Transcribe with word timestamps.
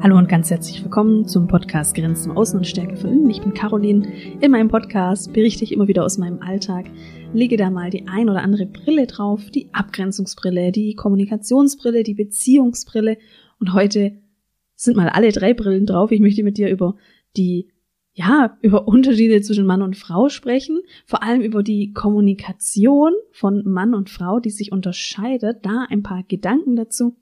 Hallo 0.00 0.16
und 0.16 0.28
ganz 0.28 0.48
herzlich 0.48 0.84
willkommen 0.84 1.26
zum 1.26 1.48
Podcast 1.48 1.96
Grenzen 1.96 2.30
Außen 2.30 2.56
und 2.56 2.66
Stärke 2.66 2.96
von 2.96 3.10
innen. 3.10 3.30
Ich 3.30 3.40
bin 3.40 3.52
Caroline. 3.52 4.06
In 4.40 4.52
meinem 4.52 4.68
Podcast 4.68 5.32
berichte 5.32 5.64
ich 5.64 5.72
immer 5.72 5.88
wieder 5.88 6.04
aus 6.04 6.18
meinem 6.18 6.40
Alltag, 6.40 6.86
lege 7.32 7.56
da 7.56 7.68
mal 7.68 7.90
die 7.90 8.06
ein 8.06 8.30
oder 8.30 8.42
andere 8.42 8.66
Brille 8.66 9.08
drauf, 9.08 9.50
die 9.50 9.68
Abgrenzungsbrille, 9.72 10.70
die 10.70 10.94
Kommunikationsbrille, 10.94 12.04
die 12.04 12.14
Beziehungsbrille 12.14 13.18
und 13.58 13.72
heute 13.72 14.22
sind 14.76 14.96
mal 14.96 15.08
alle 15.08 15.32
drei 15.32 15.52
Brillen 15.52 15.84
drauf. 15.84 16.12
Ich 16.12 16.20
möchte 16.20 16.44
mit 16.44 16.58
dir 16.58 16.70
über 16.70 16.94
die 17.36 17.69
ja, 18.12 18.58
über 18.60 18.88
Unterschiede 18.88 19.40
zwischen 19.40 19.66
Mann 19.66 19.82
und 19.82 19.96
Frau 19.96 20.28
sprechen, 20.28 20.80
vor 21.06 21.22
allem 21.22 21.40
über 21.40 21.62
die 21.62 21.92
Kommunikation 21.92 23.12
von 23.32 23.62
Mann 23.64 23.94
und 23.94 24.10
Frau, 24.10 24.40
die 24.40 24.50
sich 24.50 24.72
unterscheidet, 24.72 25.64
da 25.64 25.86
ein 25.88 26.02
paar 26.02 26.24
Gedanken 26.24 26.76
dazu 26.76 27.16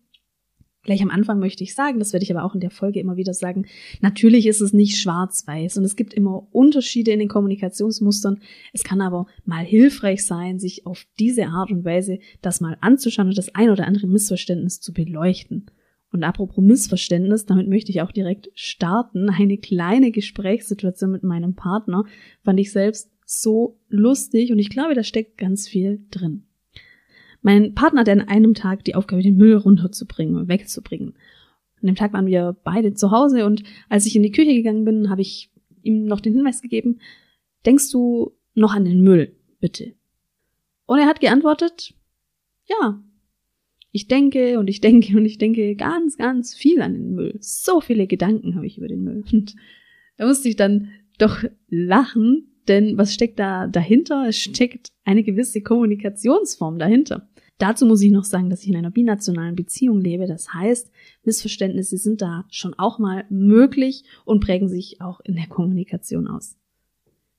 Gleich 0.89 1.03
am 1.03 1.11
Anfang 1.11 1.39
möchte 1.39 1.63
ich 1.65 1.75
sagen, 1.75 1.99
das 1.99 2.15
werde 2.15 2.25
ich 2.25 2.35
aber 2.35 2.45
auch 2.45 2.55
in 2.55 2.61
der 2.61 2.71
Folge 2.71 2.99
immer 2.99 3.19
wieder 3.19 3.35
sagen, 3.35 3.67
natürlich 4.01 4.47
ist 4.47 4.63
es 4.63 4.73
nicht 4.73 4.97
schwarz-weiß 4.97 5.77
und 5.77 5.85
es 5.85 5.97
gibt 5.97 6.15
immer 6.15 6.47
Unterschiede 6.51 7.11
in 7.11 7.19
den 7.19 7.29
Kommunikationsmustern. 7.29 8.41
Es 8.73 8.85
kann 8.85 9.03
aber 9.03 9.27
mal 9.45 9.65
hilfreich 9.65 10.25
sein, 10.25 10.59
sich 10.59 10.87
auf 10.87 11.05
diese 11.19 11.49
Art 11.49 11.71
und 11.71 11.85
Weise 11.85 12.21
das 12.41 12.63
mal 12.63 12.79
anzuschauen 12.81 13.29
und 13.29 13.37
das 13.37 13.55
ein 13.55 13.69
oder 13.69 13.87
andere 13.87 14.07
Missverständnis 14.07 14.81
zu 14.81 14.95
beleuchten. 14.95 15.67
Und 16.11 16.25
apropos 16.25 16.65
Missverständnis, 16.65 17.45
damit 17.45 17.69
möchte 17.69 17.91
ich 17.91 18.01
auch 18.01 18.13
direkt 18.13 18.49
starten. 18.55 19.29
Eine 19.29 19.59
kleine 19.59 20.11
Gesprächssituation 20.11 21.11
mit 21.11 21.23
meinem 21.23 21.55
Partner 21.55 22.05
fand 22.43 22.59
ich 22.61 22.73
selbst 22.73 23.11
so 23.27 23.79
lustig 23.89 24.51
und 24.51 24.59
ich 24.59 24.71
glaube, 24.71 24.95
da 24.95 25.03
steckt 25.03 25.37
ganz 25.37 25.69
viel 25.69 26.03
drin. 26.11 26.45
Mein 27.43 27.75
Partner 27.75 28.01
hatte 28.01 28.13
an 28.13 28.23
einem 28.23 28.55
Tag 28.55 28.85
die 28.85 28.95
Aufgabe, 28.95 29.23
den 29.23 29.37
Müll 29.37 29.57
runterzubringen, 29.57 30.49
wegzubringen. 30.49 31.15
An 31.81 31.87
dem 31.87 31.95
Tag 31.95 32.13
waren 32.13 32.27
wir 32.27 32.57
beide 32.65 32.95
zu 32.95 33.11
Hause 33.11 33.45
und 33.45 33.63
als 33.89 34.07
ich 34.07 34.17
in 34.17 34.23
die 34.23 34.33
Küche 34.33 34.55
gegangen 34.55 34.85
bin, 34.85 35.11
habe 35.11 35.21
ich 35.21 35.53
ihm 35.83 36.07
noch 36.07 36.21
den 36.21 36.35
Hinweis 36.35 36.63
gegeben, 36.63 37.01
denkst 37.67 37.91
du 37.93 38.33
noch 38.55 38.75
an 38.75 38.85
den 38.85 39.03
Müll, 39.03 39.37
bitte? 39.61 39.95
Und 40.87 40.99
er 40.99 41.07
hat 41.07 41.21
geantwortet, 41.21 41.95
ja. 42.65 43.03
Ich 43.99 44.07
denke 44.07 44.61
und 44.61 44.71
ich 44.71 44.81
denke 44.81 45.17
und 45.17 45.25
ich 45.25 45.39
denke 45.39 45.75
ganz, 45.75 46.17
ganz 46.17 46.55
viel 46.55 46.81
an 46.83 46.93
den 46.93 47.17
Müll. 47.17 47.37
So 47.41 47.81
viele 47.81 48.07
Gedanken 48.07 48.55
habe 48.55 48.65
ich 48.65 48.79
über 48.79 48.87
den 48.87 49.03
Müll. 49.03 49.25
Und 49.33 49.57
da 50.17 50.29
musste 50.29 50.49
ich 50.49 50.55
dann 50.55 50.91
doch 51.19 51.43
lachen, 51.69 52.47
denn 52.69 52.97
was 52.97 53.13
steckt 53.13 53.41
da 53.41 53.67
dahinter? 53.67 54.27
Es 54.29 54.39
steckt 54.39 54.93
eine 55.05 55.25
gewisse 55.25 55.63
Kommunikationsform 55.63 56.79
dahinter. 56.79 57.29
Dazu 57.59 57.87
muss 57.87 58.01
ich 58.01 58.13
noch 58.13 58.23
sagen, 58.23 58.51
dass 58.51 58.63
ich 58.63 58.69
in 58.69 58.77
einer 58.77 58.93
binationalen 58.93 59.57
Beziehung 59.57 60.01
lebe. 60.01 60.29
Das 60.29 60.55
heißt, 60.55 60.93
Missverständnisse 61.25 61.97
sind 61.97 62.23
da 62.23 62.45
schon 62.51 62.75
auch 62.75 63.01
mal 63.01 63.25
möglich 63.31 64.05
und 64.25 64.39
prägen 64.39 64.69
sich 64.69 65.01
auch 65.01 65.19
in 65.25 65.35
der 65.35 65.49
Kommunikation 65.49 66.29
aus. 66.29 66.57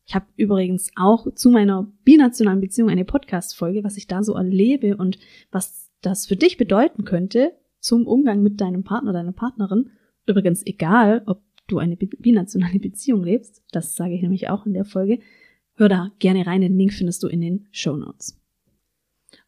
Ich 0.05 0.13
habe 0.13 0.25
übrigens 0.35 0.91
auch 0.97 1.33
zu 1.35 1.52
meiner 1.52 1.89
binationalen 2.03 2.59
Beziehung 2.59 2.89
eine 2.89 3.05
Podcast-Folge, 3.05 3.85
was 3.85 3.95
ich 3.95 4.07
da 4.07 4.23
so 4.23 4.33
erlebe 4.33 4.97
und 4.97 5.19
was 5.52 5.88
das 6.02 6.25
für 6.25 6.36
dich 6.36 6.58
bedeuten 6.58 7.05
könnte 7.05 7.53
zum 7.80 8.08
Umgang 8.08 8.42
mit 8.42 8.61
deinem 8.61 8.83
Partner, 8.83 9.14
deiner 9.14 9.31
Partnerin. 9.31 9.92
Übrigens 10.25 10.66
egal, 10.66 11.23
ob 11.25 11.42
du 11.67 11.78
eine 11.78 11.95
binationale 11.95 12.80
Beziehung 12.80 13.23
lebst, 13.23 13.64
das 13.72 13.95
sage 13.95 14.16
ich 14.16 14.22
nämlich 14.22 14.50
auch 14.50 14.66
in 14.66 14.73
der 14.73 14.86
Folge, 14.86 15.20
hör 15.75 15.89
da 15.89 16.11
gerne 16.20 16.45
rein, 16.45 16.61
den 16.61 16.77
Link 16.77 16.94
findest 16.94 17.23
du 17.23 17.27
in 17.27 17.42
den 17.42 17.67
Show 17.72 17.95
Notes. 17.95 18.39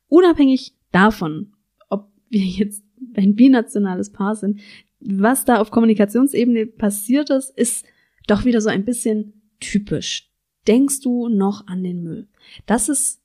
Unabhängig 0.08 0.76
davon, 0.92 1.54
ob 1.90 2.12
wir 2.30 2.42
jetzt 2.42 2.84
ein 3.16 3.36
binationales 3.36 4.12
Paar 4.12 4.36
sind, 4.36 4.60
was 5.00 5.46
da 5.46 5.60
auf 5.60 5.72
Kommunikationsebene 5.72 6.67
passiert 6.67 7.30
ist, 7.32 7.50
ist 7.58 7.86
doch 8.28 8.45
wieder 8.45 8.61
so 8.61 8.70
ein 8.70 8.86
bisschen 8.86 9.42
typisch. 9.60 10.30
Denkst 10.67 11.02
du 11.02 11.28
noch 11.28 11.67
an 11.67 11.84
den 11.84 12.04
Müll? 12.04 12.30
Das 12.66 12.88
ist 12.88 13.23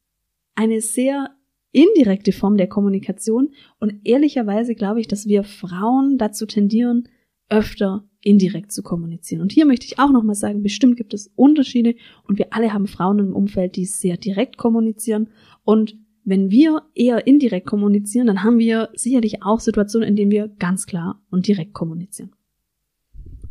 eine 0.54 0.80
sehr 0.80 1.35
indirekte 1.72 2.32
Form 2.32 2.56
der 2.56 2.68
Kommunikation 2.68 3.50
und 3.78 3.94
ehrlicherweise 4.04 4.74
glaube 4.74 5.00
ich, 5.00 5.08
dass 5.08 5.26
wir 5.26 5.44
Frauen 5.44 6.18
dazu 6.18 6.46
tendieren, 6.46 7.08
öfter 7.48 8.08
indirekt 8.22 8.72
zu 8.72 8.82
kommunizieren. 8.82 9.40
Und 9.40 9.52
hier 9.52 9.66
möchte 9.66 9.86
ich 9.86 9.98
auch 9.98 10.10
nochmal 10.10 10.34
sagen, 10.34 10.62
bestimmt 10.62 10.96
gibt 10.96 11.14
es 11.14 11.32
Unterschiede 11.36 11.94
und 12.26 12.38
wir 12.38 12.52
alle 12.52 12.72
haben 12.72 12.86
Frauen 12.86 13.18
im 13.20 13.36
Umfeld, 13.36 13.76
die 13.76 13.84
sehr 13.84 14.16
direkt 14.16 14.56
kommunizieren 14.56 15.28
und 15.64 15.96
wenn 16.26 16.50
wir 16.50 16.82
eher 16.94 17.24
indirekt 17.28 17.68
kommunizieren, 17.68 18.26
dann 18.26 18.42
haben 18.42 18.58
wir 18.58 18.90
sicherlich 18.94 19.44
auch 19.44 19.60
Situationen, 19.60 20.08
in 20.08 20.16
denen 20.16 20.32
wir 20.32 20.48
ganz 20.48 20.86
klar 20.86 21.22
und 21.30 21.46
direkt 21.46 21.72
kommunizieren. 21.72 22.32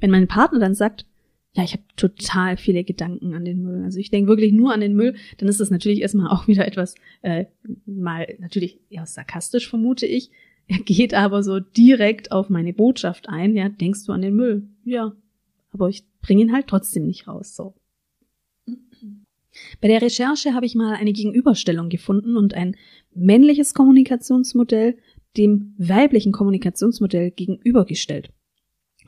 Wenn 0.02 0.12
mein 0.12 0.28
Partner 0.28 0.59
dann 0.59 0.76
sagt, 0.76 1.06
ja, 1.55 1.63
ich 1.63 1.73
habe 1.73 1.83
total 1.95 2.57
viele 2.57 2.83
Gedanken 2.83 3.33
an 3.33 3.45
den 3.45 3.61
Müll. 3.61 3.83
Also 3.83 3.97
ich 3.97 4.11
denke 4.11 4.27
wirklich 4.27 4.51
nur 4.51 4.73
an 4.73 4.81
den 4.81 4.93
Müll, 4.93 5.16
dann 5.38 5.47
ist 5.47 5.61
das 5.61 5.71
natürlich 5.71 6.01
erstmal 6.01 6.29
auch 6.29 6.47
wieder 6.47 6.67
etwas, 6.67 6.95
äh, 7.21 7.45
mal 7.85 8.27
natürlich 8.39 8.79
eher 8.89 9.05
sarkastisch, 9.05 9.69
vermute 9.69 10.05
ich. 10.05 10.31
Er 10.67 10.79
geht 10.79 11.13
aber 11.13 11.43
so 11.43 11.59
direkt 11.59 12.31
auf 12.31 12.49
meine 12.49 12.73
Botschaft 12.73 13.29
ein, 13.29 13.55
ja, 13.55 13.69
denkst 13.69 14.05
du 14.05 14.11
an 14.11 14.21
den 14.21 14.35
Müll? 14.35 14.67
Ja. 14.83 15.13
Aber 15.71 15.89
ich 15.89 16.03
bringe 16.21 16.41
ihn 16.41 16.51
halt 16.51 16.67
trotzdem 16.67 17.05
nicht 17.05 17.27
raus, 17.27 17.55
so. 17.55 17.75
Bei 19.79 19.87
der 19.87 20.01
Recherche 20.01 20.53
habe 20.53 20.66
ich 20.66 20.75
mal 20.75 20.95
eine 20.95 21.13
Gegenüberstellung 21.13 21.87
gefunden 21.87 22.35
und 22.35 22.53
ein 22.53 22.75
männliches 23.13 23.73
Kommunikationsmodell 23.73 24.97
dem 25.37 25.73
weiblichen 25.77 26.33
Kommunikationsmodell 26.33 27.31
gegenübergestellt. 27.31 28.31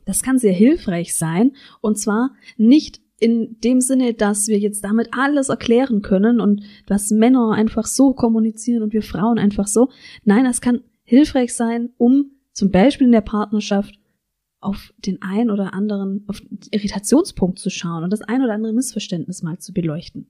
Das 0.08 0.24
kann 0.24 0.40
sehr 0.40 0.54
hilfreich 0.54 1.16
sein 1.16 1.52
und 1.82 2.00
zwar 2.00 2.32
nicht 2.58 3.02
in 3.20 3.60
dem 3.62 3.82
Sinne, 3.82 4.14
dass 4.14 4.48
wir 4.48 4.58
jetzt 4.58 4.84
damit 4.84 5.10
alles 5.12 5.50
erklären 5.50 6.02
können 6.02 6.40
und 6.40 6.64
dass 6.86 7.12
Männer 7.12 7.52
einfach 7.52 7.86
so 7.86 8.14
kommunizieren 8.14 8.84
und 8.84 8.94
wir 8.94 9.02
Frauen 9.02 9.38
einfach 9.38 9.68
so. 9.68 9.90
Nein, 10.24 10.46
das 10.46 10.62
kann 10.62 10.82
hilfreich 11.04 11.54
sein, 11.54 11.90
um 11.98 12.32
zum 12.54 12.72
Beispiel 12.72 13.08
in 13.08 13.14
der 13.14 13.22
Partnerschaft 13.22 14.00
auf 14.60 14.94
den 14.98 15.22
ein 15.22 15.50
oder 15.50 15.74
anderen, 15.74 16.24
auf 16.28 16.40
den 16.40 16.60
Irritationspunkt 16.72 17.60
zu 17.60 17.70
schauen 17.70 18.04
und 18.04 18.12
das 18.12 18.22
ein 18.22 18.42
oder 18.42 18.54
andere 18.54 18.74
Missverständnis 18.74 19.44
mal 19.44 19.60
zu 19.60 19.74
beleuchten. 19.74 20.28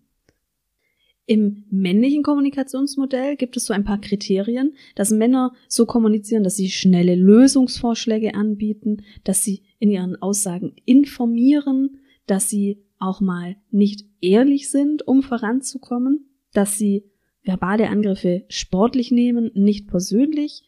Im 1.30 1.66
männlichen 1.70 2.24
Kommunikationsmodell 2.24 3.36
gibt 3.36 3.58
es 3.58 3.66
so 3.66 3.74
ein 3.74 3.84
paar 3.84 4.00
Kriterien, 4.00 4.74
dass 4.96 5.12
Männer 5.12 5.52
so 5.68 5.86
kommunizieren, 5.86 6.46
dass 6.46 6.56
sie 6.56 6.70
schnelle 6.70 7.16
Lösungsvorschläge 7.16 8.34
anbieten, 8.34 9.04
dass 9.26 9.44
sie 9.44 9.64
in 9.78 9.92
ihren 9.92 10.16
Aussagen 10.22 10.74
informieren, 10.86 11.98
dass 12.28 12.50
sie 12.50 12.82
auch 12.98 13.20
mal 13.20 13.58
nicht 13.72 14.06
ehrlich 14.22 14.70
sind, 14.70 15.06
um 15.06 15.22
voranzukommen, 15.22 16.30
dass 16.54 16.78
sie 16.78 17.04
verbale 17.44 17.90
Angriffe 17.90 18.46
sportlich 18.48 19.12
nehmen, 19.12 19.52
nicht 19.54 19.88
persönlich 19.88 20.64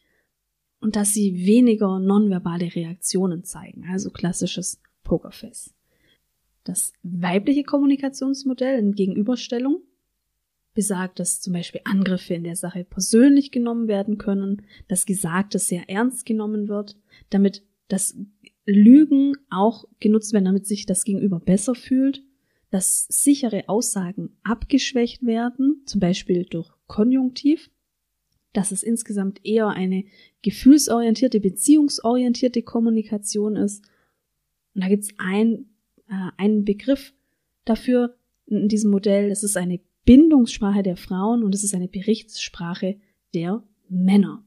und 0.78 0.94
dass 0.94 1.14
sie 1.14 1.46
weniger 1.46 1.98
nonverbale 2.00 2.74
Reaktionen 2.74 3.44
zeigen, 3.44 3.86
also 3.90 4.10
klassisches 4.10 4.78
Pokerface. 5.04 5.74
Das 6.64 6.92
weibliche 7.02 7.64
Kommunikationsmodell 7.64 8.78
in 8.78 8.92
Gegenüberstellung 8.92 9.80
besagt, 10.74 11.18
dass 11.18 11.40
zum 11.40 11.52
Beispiel 11.52 11.80
Angriffe 11.84 12.34
in 12.34 12.44
der 12.44 12.56
Sache 12.56 12.84
persönlich 12.84 13.50
genommen 13.50 13.88
werden 13.88 14.18
können, 14.18 14.62
dass 14.88 15.06
Gesagtes 15.06 15.68
sehr 15.68 15.88
ernst 15.88 16.26
genommen 16.26 16.68
wird, 16.68 16.96
damit 17.30 17.62
das 17.88 18.16
Lügen 18.66 19.36
auch 19.50 19.84
genutzt 19.98 20.32
werden, 20.32 20.44
damit 20.44 20.66
sich 20.66 20.86
das 20.86 21.04
Gegenüber 21.04 21.40
besser 21.40 21.74
fühlt, 21.74 22.22
dass 22.70 23.06
sichere 23.08 23.68
Aussagen 23.68 24.36
abgeschwächt 24.44 25.26
werden, 25.26 25.82
zum 25.86 26.00
Beispiel 26.00 26.44
durch 26.44 26.70
Konjunktiv, 26.86 27.68
dass 28.52 28.70
es 28.70 28.82
insgesamt 28.82 29.44
eher 29.44 29.68
eine 29.68 30.04
gefühlsorientierte, 30.42 31.40
beziehungsorientierte 31.40 32.62
Kommunikation 32.62 33.56
ist. 33.56 33.84
Und 34.74 34.84
da 34.84 34.88
gibt 34.88 35.04
es 35.04 35.10
ein, 35.18 35.66
äh, 36.08 36.30
einen 36.36 36.64
Begriff 36.64 37.12
dafür 37.64 38.16
in 38.46 38.68
diesem 38.68 38.90
Modell, 38.90 39.28
das 39.28 39.42
ist 39.42 39.56
eine 39.56 39.80
Bindungssprache 40.04 40.82
der 40.82 40.96
Frauen 40.96 41.42
und 41.42 41.54
es 41.54 41.64
ist 41.64 41.74
eine 41.74 41.88
Berichtssprache 41.88 42.96
der 43.34 43.62
Männer. 43.88 44.44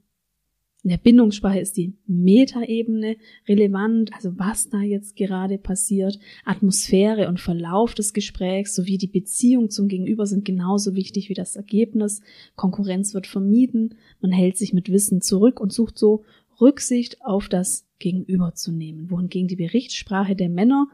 In 0.83 0.89
der 0.89 0.97
Bindungssprache 0.97 1.61
ist 1.61 1.77
die 1.77 1.94
Metaebene 2.07 3.15
relevant, 3.47 4.13
also 4.13 4.38
was 4.38 4.69
da 4.69 4.81
jetzt 4.81 5.15
gerade 5.15 5.57
passiert. 5.57 6.19
Atmosphäre 6.44 7.29
und 7.29 7.39
Verlauf 7.39 7.95
des 7.95 8.11
Gesprächs 8.11 8.75
sowie 8.75 8.97
die 8.97 9.07
Beziehung 9.07 9.69
zum 9.69 9.88
Gegenüber 9.88 10.25
sind 10.25 10.44
genauso 10.44 10.94
wichtig 10.94 11.29
wie 11.29 11.35
das 11.35 11.56
Ergebnis. 11.56 12.21
Konkurrenz 12.57 13.13
wird 13.13 13.27
vermieden, 13.27 13.95
man 14.19 14.33
hält 14.33 14.57
sich 14.57 14.73
mit 14.73 14.91
Wissen 14.91 15.21
zurück 15.21 15.61
und 15.61 15.71
sucht 15.71 15.97
so 15.97 16.25
Rücksicht 16.59 17.23
auf 17.23 17.47
das 17.47 17.88
Gegenüber 17.99 18.53
zu 18.53 18.73
nehmen. 18.73 19.09
Wohingegen 19.09 19.47
die 19.47 19.56
Berichtssprache 19.56 20.35
der 20.35 20.49
Männer 20.49 20.88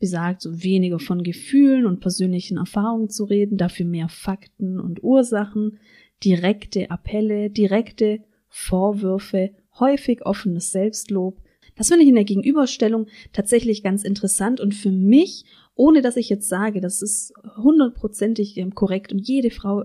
besagt, 0.00 0.40
so 0.40 0.64
weniger 0.64 0.98
von 0.98 1.22
Gefühlen 1.22 1.86
und 1.86 2.00
persönlichen 2.00 2.56
Erfahrungen 2.56 3.10
zu 3.10 3.24
reden, 3.24 3.58
dafür 3.58 3.86
mehr 3.86 4.08
Fakten 4.08 4.80
und 4.80 5.04
Ursachen, 5.04 5.78
direkte 6.24 6.90
Appelle, 6.90 7.50
direkte 7.50 8.24
Vorwürfe, 8.48 9.50
häufig 9.78 10.26
offenes 10.26 10.72
Selbstlob. 10.72 11.40
Das 11.76 11.88
finde 11.88 12.02
ich 12.02 12.08
in 12.08 12.16
der 12.16 12.24
Gegenüberstellung 12.24 13.06
tatsächlich 13.32 13.82
ganz 13.82 14.02
interessant 14.02 14.60
und 14.60 14.74
für 14.74 14.90
mich, 14.90 15.44
ohne 15.74 16.02
dass 16.02 16.16
ich 16.16 16.28
jetzt 16.28 16.48
sage, 16.48 16.80
das 16.80 17.02
ist 17.02 17.32
hundertprozentig 17.56 18.56
ähm, 18.56 18.74
korrekt 18.74 19.12
und 19.12 19.20
jede 19.20 19.50
Frau 19.50 19.84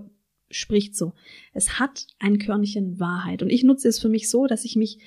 spricht 0.50 0.96
so. 0.96 1.12
Es 1.52 1.78
hat 1.78 2.06
ein 2.18 2.38
Körnchen 2.38 2.98
Wahrheit 2.98 3.42
und 3.42 3.50
ich 3.50 3.64
nutze 3.64 3.88
es 3.88 3.98
für 3.98 4.08
mich 4.08 4.30
so, 4.30 4.46
dass 4.46 4.64
ich 4.64 4.76
mich 4.76 4.98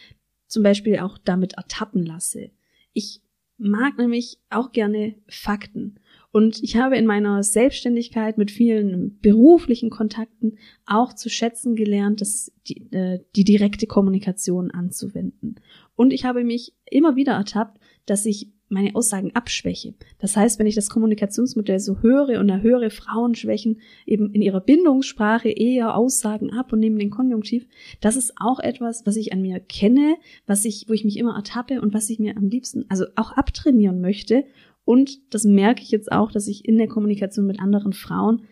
zum 0.47 0.63
Beispiel 0.63 0.99
auch 0.99 1.17
damit 1.17 1.53
ertappen 1.53 2.05
lasse. 2.05 2.51
Ich 2.93 3.21
mag 3.59 3.97
nämlich 3.97 4.39
auch 4.49 4.71
gerne 4.71 5.15
Fakten. 5.27 5.99
Und 6.31 6.61
ich 6.63 6.77
habe 6.77 6.95
in 6.95 7.07
meiner 7.07 7.41
Selbstständigkeit 7.43 8.37
mit 8.37 8.51
vielen 8.51 9.19
beruflichen 9.19 9.89
Kontakten 9.89 10.57
auch 10.85 11.13
zu 11.13 11.27
schätzen 11.29 11.75
gelernt, 11.75 12.21
dass 12.21 12.51
die, 12.67 12.91
äh, 12.91 13.19
die 13.35 13.43
direkte 13.43 13.87
Kommunikation 13.87 14.69
anzuwenden. 14.69 15.55
Und 15.95 16.13
ich 16.13 16.25
habe 16.25 16.43
mich 16.43 16.75
immer 16.85 17.15
wieder 17.15 17.33
ertappt, 17.33 17.79
dass 18.05 18.25
ich 18.25 18.51
meine 18.69 18.95
Aussagen 18.95 19.35
abschwäche. 19.35 19.93
Das 20.19 20.37
heißt, 20.37 20.59
wenn 20.59 20.67
ich 20.67 20.75
das 20.75 20.89
Kommunikationsmodell 20.89 21.79
so 21.79 21.99
höre 22.01 22.39
und 22.39 22.47
da 22.47 22.59
höre 22.59 22.89
Frauen 22.91 23.35
schwächen 23.35 23.81
eben 24.05 24.31
in 24.33 24.41
ihrer 24.41 24.61
Bindungssprache 24.61 25.49
eher 25.49 25.95
Aussagen 25.95 26.51
ab 26.51 26.71
und 26.71 26.79
nehmen 26.79 26.99
den 26.99 27.09
Konjunktiv, 27.09 27.67
das 27.99 28.15
ist 28.15 28.33
auch 28.37 28.59
etwas, 28.59 29.05
was 29.05 29.15
ich 29.15 29.33
an 29.33 29.41
mir 29.41 29.59
kenne, 29.59 30.15
was 30.45 30.65
ich, 30.65 30.85
wo 30.87 30.93
ich 30.93 31.03
mich 31.03 31.17
immer 31.17 31.35
ertappe 31.35 31.81
und 31.81 31.93
was 31.93 32.09
ich 32.09 32.19
mir 32.19 32.37
am 32.37 32.47
liebsten, 32.47 32.85
also 32.89 33.05
auch 33.15 33.31
abtrainieren 33.31 34.01
möchte. 34.01 34.45
Und 34.85 35.33
das 35.33 35.43
merke 35.43 35.81
ich 35.83 35.91
jetzt 35.91 36.11
auch, 36.11 36.31
dass 36.31 36.47
ich 36.47 36.65
in 36.65 36.77
der 36.77 36.87
Kommunikation 36.87 37.45
mit 37.45 37.59
anderen 37.59 37.93
Frauen 37.93 38.43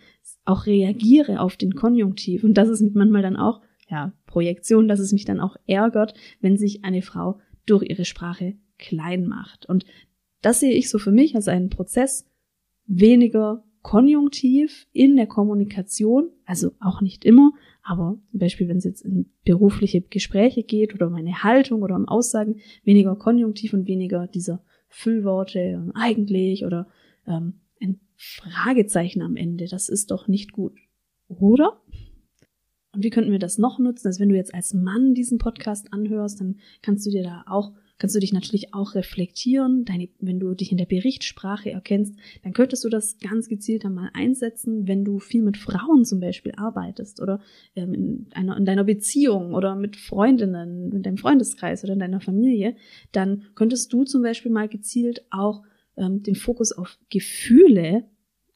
auch 0.45 0.65
reagiere 0.65 1.39
auf 1.39 1.57
den 1.57 1.75
Konjunktiv. 1.75 2.43
Und 2.43 2.55
das 2.55 2.69
ist 2.69 2.81
manchmal 2.95 3.21
dann 3.21 3.35
auch, 3.35 3.61
ja, 3.89 4.13
Projektion, 4.25 4.87
dass 4.87 4.99
es 4.99 5.13
mich 5.13 5.25
dann 5.25 5.39
auch 5.39 5.55
ärgert, 5.65 6.13
wenn 6.41 6.57
sich 6.57 6.83
eine 6.83 7.01
Frau 7.01 7.39
durch 7.65 7.89
ihre 7.89 8.05
Sprache 8.05 8.55
klein 8.77 9.27
macht. 9.27 9.65
Und 9.67 9.85
das 10.47 10.61
sehe 10.61 10.71
ich 10.71 10.89
so 10.89 10.97
für 10.97 11.11
mich 11.11 11.35
als 11.35 11.49
einen 11.49 11.69
Prozess 11.69 12.25
weniger 12.85 13.65
konjunktiv 13.81 14.87
in 14.93 15.17
der 15.17 15.27
Kommunikation, 15.27 16.29
also 16.45 16.71
auch 16.79 17.01
nicht 17.01 17.25
immer, 17.25 17.51
aber 17.83 18.17
zum 18.31 18.39
Beispiel, 18.39 18.69
wenn 18.69 18.77
es 18.77 18.85
jetzt 18.85 19.01
in 19.01 19.29
berufliche 19.43 19.99
Gespräche 19.99 20.63
geht 20.63 20.95
oder 20.95 21.07
um 21.07 21.15
eine 21.15 21.43
Haltung 21.43 21.81
oder 21.83 21.97
um 21.97 22.07
Aussagen, 22.07 22.61
weniger 22.85 23.17
konjunktiv 23.17 23.73
und 23.73 23.87
weniger 23.87 24.27
dieser 24.27 24.63
Füllworte 24.87 25.91
eigentlich 25.95 26.63
oder 26.63 26.87
ähm, 27.27 27.55
ein 27.81 27.99
Fragezeichen 28.15 29.21
am 29.21 29.35
Ende. 29.35 29.65
Das 29.67 29.89
ist 29.89 30.11
doch 30.11 30.29
nicht 30.29 30.53
gut, 30.53 30.79
oder? 31.27 31.81
Und 32.93 33.03
wie 33.03 33.09
könnten 33.09 33.33
wir 33.33 33.39
das 33.39 33.57
noch 33.57 33.79
nutzen? 33.79 34.07
Also 34.07 34.21
wenn 34.21 34.29
du 34.29 34.37
jetzt 34.37 34.53
als 34.53 34.73
Mann 34.73 35.13
diesen 35.13 35.39
Podcast 35.39 35.91
anhörst, 35.91 36.39
dann 36.39 36.59
kannst 36.81 37.05
du 37.05 37.09
dir 37.09 37.23
da 37.23 37.43
auch 37.47 37.73
kannst 37.97 38.15
du 38.15 38.19
dich 38.19 38.33
natürlich 38.33 38.73
auch 38.73 38.95
reflektieren. 38.95 39.85
Deine, 39.85 40.09
wenn 40.19 40.39
du 40.39 40.53
dich 40.53 40.71
in 40.71 40.77
der 40.77 40.85
Berichtssprache 40.85 41.71
erkennst, 41.71 42.15
dann 42.43 42.53
könntest 42.53 42.83
du 42.83 42.89
das 42.89 43.17
ganz 43.19 43.49
gezielt 43.49 43.85
einmal 43.85 44.09
einsetzen, 44.13 44.87
wenn 44.87 45.03
du 45.03 45.19
viel 45.19 45.43
mit 45.43 45.57
Frauen 45.57 46.05
zum 46.05 46.19
Beispiel 46.19 46.53
arbeitest 46.57 47.21
oder 47.21 47.39
ähm, 47.75 47.93
in, 47.93 48.27
einer, 48.33 48.57
in 48.57 48.65
deiner 48.65 48.83
Beziehung 48.83 49.53
oder 49.53 49.75
mit 49.75 49.95
Freundinnen, 49.95 50.91
in 50.91 51.03
deinem 51.03 51.17
Freundeskreis 51.17 51.83
oder 51.83 51.93
in 51.93 51.99
deiner 51.99 52.21
Familie, 52.21 52.75
dann 53.11 53.43
könntest 53.55 53.91
du 53.93 54.03
zum 54.03 54.21
Beispiel 54.21 54.51
mal 54.51 54.67
gezielt 54.67 55.25
auch 55.31 55.63
ähm, 55.97 56.23
den 56.23 56.35
Fokus 56.35 56.71
auf 56.71 56.97
Gefühle 57.09 58.05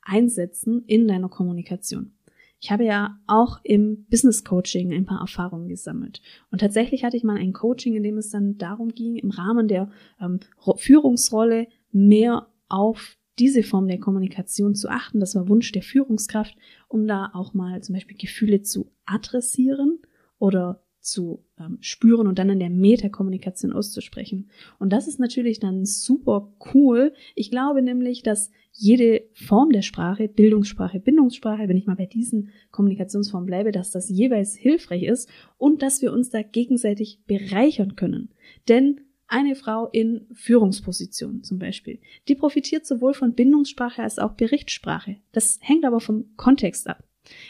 einsetzen 0.01 0.83
in 0.87 1.07
deiner 1.07 1.29
Kommunikation. 1.29 2.13
Ich 2.61 2.69
habe 2.69 2.85
ja 2.85 3.17
auch 3.25 3.59
im 3.63 4.05
Business 4.05 4.43
Coaching 4.43 4.93
ein 4.93 5.05
paar 5.05 5.19
Erfahrungen 5.19 5.67
gesammelt. 5.67 6.21
Und 6.51 6.61
tatsächlich 6.61 7.03
hatte 7.03 7.17
ich 7.17 7.23
mal 7.23 7.37
ein 7.37 7.53
Coaching, 7.53 7.95
in 7.95 8.03
dem 8.03 8.19
es 8.19 8.29
dann 8.29 8.59
darum 8.59 8.89
ging, 8.89 9.15
im 9.15 9.31
Rahmen 9.31 9.67
der 9.67 9.89
ähm, 10.21 10.39
Führungsrolle 10.77 11.67
mehr 11.91 12.47
auf 12.69 13.17
diese 13.39 13.63
Form 13.63 13.87
der 13.87 13.99
Kommunikation 13.99 14.75
zu 14.75 14.89
achten. 14.89 15.19
Das 15.19 15.33
war 15.33 15.49
Wunsch 15.49 15.71
der 15.71 15.81
Führungskraft, 15.81 16.55
um 16.87 17.07
da 17.07 17.31
auch 17.33 17.55
mal 17.55 17.81
zum 17.81 17.93
Beispiel 17.93 18.17
Gefühle 18.17 18.61
zu 18.61 18.91
adressieren 19.05 19.99
oder 20.37 20.83
zu 21.01 21.43
ähm, 21.59 21.77
spüren 21.81 22.27
und 22.27 22.39
dann 22.39 22.49
in 22.49 22.59
der 22.59 22.69
Metakommunikation 22.69 23.73
auszusprechen. 23.73 24.49
Und 24.79 24.91
das 24.93 25.07
ist 25.07 25.19
natürlich 25.19 25.59
dann 25.59 25.85
super 25.85 26.53
cool. 26.73 27.13
Ich 27.35 27.51
glaube 27.51 27.81
nämlich, 27.81 28.23
dass 28.23 28.51
jede 28.71 29.23
Form 29.33 29.71
der 29.71 29.81
Sprache, 29.81 30.27
Bildungssprache, 30.27 30.99
Bindungssprache, 30.99 31.67
wenn 31.67 31.77
ich 31.77 31.87
mal 31.87 31.95
bei 31.95 32.05
diesen 32.05 32.49
Kommunikationsformen 32.71 33.47
bleibe, 33.47 33.71
dass 33.71 33.91
das 33.91 34.09
jeweils 34.09 34.55
hilfreich 34.55 35.03
ist 35.03 35.29
und 35.57 35.81
dass 35.81 36.01
wir 36.01 36.13
uns 36.13 36.29
da 36.29 36.41
gegenseitig 36.41 37.19
bereichern 37.25 37.95
können. 37.95 38.29
Denn 38.67 39.01
eine 39.27 39.55
Frau 39.55 39.87
in 39.87 40.27
Führungsposition 40.33 41.43
zum 41.43 41.57
Beispiel, 41.57 41.99
die 42.27 42.35
profitiert 42.35 42.85
sowohl 42.85 43.13
von 43.13 43.33
Bindungssprache 43.33 44.03
als 44.03 44.19
auch 44.19 44.33
Berichtssprache. 44.33 45.17
Das 45.31 45.57
hängt 45.61 45.85
aber 45.85 46.01
vom 46.01 46.35
Kontext 46.35 46.87
ab. 46.87 47.03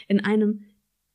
In 0.06 0.20
einem 0.20 0.64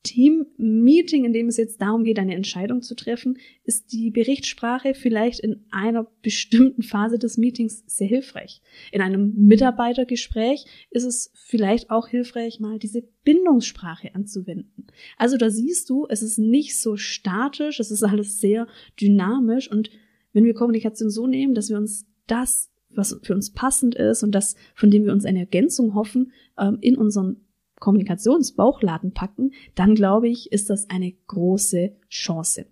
Team-Meeting, 0.07 1.25
in 1.25 1.33
dem 1.33 1.47
es 1.47 1.57
jetzt 1.57 1.81
darum 1.81 2.03
geht, 2.03 2.17
eine 2.17 2.35
Entscheidung 2.35 2.81
zu 2.81 2.95
treffen, 2.95 3.37
ist 3.65 3.91
die 3.91 4.09
Berichtssprache 4.09 4.93
vielleicht 4.93 5.41
in 5.41 5.65
einer 5.69 6.07
bestimmten 6.21 6.81
Phase 6.81 7.19
des 7.19 7.37
Meetings 7.37 7.83
sehr 7.87 8.07
hilfreich. 8.07 8.61
In 8.91 9.01
einem 9.01 9.33
Mitarbeitergespräch 9.35 10.65
ist 10.91 11.03
es 11.03 11.31
vielleicht 11.35 11.89
auch 11.89 12.07
hilfreich, 12.07 12.59
mal 12.59 12.79
diese 12.79 13.03
Bindungssprache 13.23 14.15
anzuwenden. 14.15 14.87
Also 15.17 15.35
da 15.37 15.49
siehst 15.49 15.89
du, 15.89 16.07
es 16.09 16.23
ist 16.23 16.37
nicht 16.37 16.79
so 16.79 16.95
statisch, 16.95 17.79
es 17.79 17.91
ist 17.91 18.03
alles 18.03 18.39
sehr 18.39 18.67
dynamisch 18.99 19.69
und 19.69 19.89
wenn 20.31 20.45
wir 20.45 20.53
Kommunikation 20.53 21.09
so 21.09 21.27
nehmen, 21.27 21.53
dass 21.55 21.69
wir 21.69 21.77
uns 21.77 22.05
das, 22.27 22.69
was 22.89 23.19
für 23.23 23.33
uns 23.33 23.51
passend 23.51 23.95
ist 23.95 24.23
und 24.23 24.31
das, 24.31 24.55
von 24.75 24.89
dem 24.89 25.03
wir 25.03 25.11
uns 25.11 25.25
eine 25.25 25.39
Ergänzung 25.39 25.93
hoffen, 25.93 26.31
ähm, 26.57 26.77
in 26.79 26.95
unseren 26.95 27.46
Kommunikationsbauchladen 27.79 29.13
packen, 29.13 29.51
dann 29.75 29.95
glaube 29.95 30.29
ich, 30.29 30.51
ist 30.51 30.69
das 30.69 30.89
eine 30.89 31.13
große 31.27 31.93
Chance. 32.09 32.65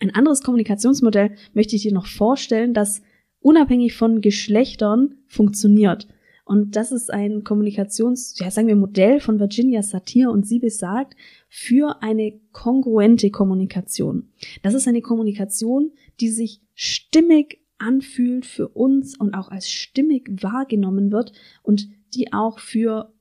Ein 0.00 0.14
anderes 0.14 0.42
Kommunikationsmodell 0.42 1.36
möchte 1.54 1.76
ich 1.76 1.82
dir 1.82 1.92
noch 1.92 2.06
vorstellen, 2.06 2.74
das 2.74 3.02
unabhängig 3.40 3.94
von 3.94 4.20
Geschlechtern 4.20 5.16
funktioniert. 5.26 6.08
Und 6.44 6.76
das 6.76 6.92
ist 6.92 7.12
ein 7.12 7.42
Kommunikations, 7.42 8.38
ja, 8.38 8.50
sagen 8.50 8.68
wir 8.68 8.76
Modell 8.76 9.18
von 9.18 9.40
Virginia 9.40 9.82
Satir 9.82 10.30
und 10.30 10.46
sie 10.46 10.60
besagt 10.60 11.16
für 11.48 12.02
eine 12.02 12.38
kongruente 12.52 13.30
Kommunikation. 13.30 14.28
Das 14.62 14.74
ist 14.74 14.86
eine 14.86 15.00
Kommunikation, 15.00 15.90
die 16.20 16.28
sich 16.28 16.60
stimmig 16.74 17.60
anfühlt 17.78 18.46
für 18.46 18.68
uns 18.68 19.18
und 19.18 19.34
auch 19.34 19.48
als 19.48 19.70
stimmig 19.70 20.42
wahrgenommen 20.42 21.10
wird 21.10 21.32
und 21.62 21.88
die 22.14 22.32
auch 22.32 22.60
für 22.60 23.12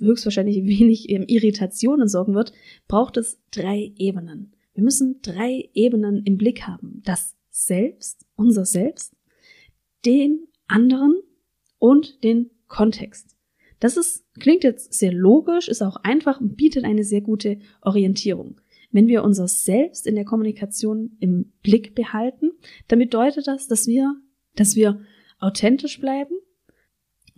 höchstwahrscheinlich 0.00 0.64
wenig 0.64 1.08
Irritationen 1.08 2.08
sorgen 2.08 2.34
wird, 2.34 2.52
braucht 2.88 3.16
es 3.16 3.40
drei 3.50 3.92
Ebenen. 3.96 4.54
Wir 4.74 4.84
müssen 4.84 5.20
drei 5.22 5.68
Ebenen 5.74 6.22
im 6.24 6.36
Blick 6.36 6.62
haben. 6.62 7.02
Das 7.04 7.36
Selbst, 7.50 8.26
unser 8.36 8.64
Selbst, 8.64 9.14
den 10.06 10.46
anderen 10.68 11.14
und 11.78 12.22
den 12.24 12.50
Kontext. 12.68 13.36
Das 13.80 13.96
ist, 13.96 14.24
klingt 14.38 14.62
jetzt 14.62 14.92
sehr 14.92 15.12
logisch, 15.12 15.68
ist 15.68 15.82
auch 15.82 15.96
einfach 15.96 16.40
und 16.40 16.56
bietet 16.56 16.84
eine 16.84 17.02
sehr 17.02 17.22
gute 17.22 17.58
Orientierung. 17.80 18.60
Wenn 18.92 19.08
wir 19.08 19.24
unser 19.24 19.48
Selbst 19.48 20.06
in 20.06 20.14
der 20.14 20.24
Kommunikation 20.24 21.16
im 21.20 21.52
Blick 21.62 21.94
behalten, 21.94 22.52
dann 22.88 22.98
bedeutet 22.98 23.46
das, 23.46 23.68
dass 23.68 23.86
wir, 23.86 24.14
dass 24.54 24.76
wir 24.76 25.00
authentisch 25.38 26.00
bleiben, 26.00 26.34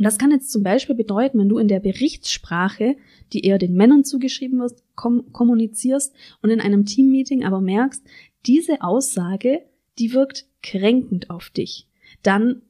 und 0.02 0.06
das 0.06 0.18
kann 0.18 0.32
jetzt 0.32 0.50
zum 0.50 0.64
Beispiel 0.64 0.96
bedeuten, 0.96 1.38
wenn 1.38 1.48
du 1.48 1.58
in 1.58 1.68
der 1.68 1.78
Berichtssprache, 1.78 2.96
die 3.32 3.44
eher 3.44 3.58
den 3.58 3.74
Männern 3.74 4.02
zugeschrieben 4.02 4.58
wird, 4.58 4.82
kom 4.96 5.30
kommunizierst 5.30 6.12
und 6.42 6.50
in 6.50 6.60
einem 6.60 6.86
Teammeeting 6.86 7.44
aber 7.44 7.60
merkst, 7.60 8.02
diese 8.44 8.82
Aussage, 8.82 9.62
die 10.00 10.12
wirkt 10.12 10.46
kränkend 10.60 11.30
auf 11.30 11.50
dich, 11.50 11.86
dann 12.24 12.62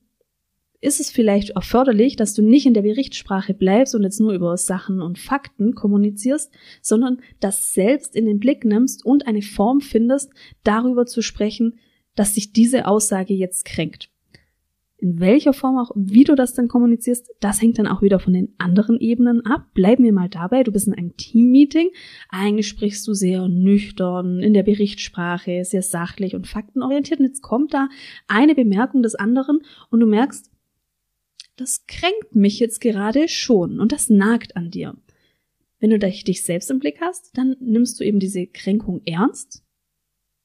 ist 0.83 1.01
es 1.01 1.11
vielleicht 1.11 1.57
erforderlich, 1.57 2.17
dass 2.17 2.35
du 2.35 2.43
nicht 2.43 2.67
in 2.67 2.75
der 2.75 2.83
Berichtssprache 2.83 3.55
bleibst 3.55 3.95
und 3.95 4.03
jetzt 4.03 4.21
nur 4.21 4.35
über 4.35 4.55
Sachen 4.59 5.01
und 5.01 5.19
Fakten 5.19 5.75
kommunizierst, 5.75 6.53
sondern 6.83 7.23
das 7.41 7.73
selbst 7.73 8.15
in 8.15 8.27
den 8.27 8.41
Blick 8.41 8.67
nimmst 8.67 9.07
und 9.07 9.27
eine 9.27 9.41
Form 9.41 9.81
findest, 9.81 10.31
darüber 10.65 11.07
zu 11.07 11.23
sprechen, 11.23 11.79
dass 12.15 12.35
dich 12.35 12.53
diese 12.53 12.87
Aussage 12.87 13.33
jetzt 13.33 13.65
kränkt. 13.65 14.12
In 15.03 15.19
welcher 15.19 15.53
Form 15.53 15.79
auch, 15.79 15.91
wie 15.97 16.23
du 16.23 16.37
das 16.37 16.55
dann 16.55 16.69
kommunizierst, 16.69 17.29
das 17.41 17.61
hängt 17.61 17.77
dann 17.77 17.89
auch 17.89 18.03
wieder 18.03 18.21
von 18.21 18.35
den 18.35 18.55
anderen 18.59 19.01
Ebenen 19.01 19.45
ab. 19.45 19.67
Bleiben 19.75 20.05
wir 20.05 20.13
mal 20.13 20.29
dabei, 20.29 20.63
du 20.63 20.71
bist 20.71 20.87
in 20.87 20.95
einem 20.95 21.17
Teammeeting. 21.17 21.89
Eigentlich 22.29 22.69
sprichst 22.69 23.09
du 23.09 23.13
sehr 23.13 23.49
nüchtern, 23.49 24.39
in 24.39 24.55
der 24.55 24.63
Berichtssprache, 24.63 25.65
sehr 25.65 25.83
sachlich 25.83 26.37
und 26.37 26.47
faktenorientiert. 26.47 27.19
Und 27.19 27.27
jetzt 27.27 27.43
kommt 27.43 27.75
da 27.75 27.89
eine 28.29 28.55
Bemerkung 28.55 29.03
des 29.03 29.17
anderen 29.17 29.63
und 29.91 29.99
du 29.99 30.07
merkst, 30.07 30.53
das 31.57 31.85
kränkt 31.89 32.37
mich 32.37 32.61
jetzt 32.61 32.81
gerade 32.81 33.27
schon 33.27 33.81
und 33.81 33.91
das 33.91 34.09
nagt 34.09 34.57
an 34.57 34.71
dir. 34.71 34.97
Wenn 35.81 35.91
du 35.91 35.99
dich 35.99 36.45
selbst 36.45 36.71
im 36.71 36.79
Blick 36.79 37.01
hast, 37.01 37.37
dann 37.37 37.57
nimmst 37.59 37.99
du 37.99 38.05
eben 38.05 38.21
diese 38.21 38.47
Kränkung 38.47 39.03
ernst. 39.05 39.62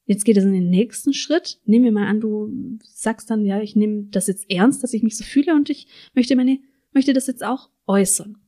Jetzt 0.08 0.24
geht 0.24 0.38
es 0.38 0.44
in 0.44 0.54
den 0.54 0.70
nächsten 0.70 1.12
Schritt. 1.12 1.60
Nehmen 1.66 1.84
wir 1.84 1.92
mal 1.92 2.06
an, 2.06 2.18
du 2.18 2.78
sagst 2.82 3.28
dann, 3.28 3.44
ja, 3.44 3.60
ich 3.60 3.76
nehme 3.76 4.04
das 4.04 4.26
jetzt 4.26 4.50
ernst, 4.50 4.82
dass 4.82 4.94
ich 4.94 5.02
mich 5.02 5.18
so 5.18 5.22
fühle 5.22 5.54
und 5.54 5.68
ich 5.68 5.86
möchte 6.14 6.34
meine, 6.34 6.60
möchte 6.94 7.12
das 7.12 7.26
jetzt 7.26 7.44
auch 7.44 7.68
äußern. 7.86 8.38